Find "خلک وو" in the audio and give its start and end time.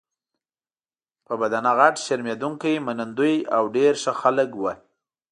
4.21-4.71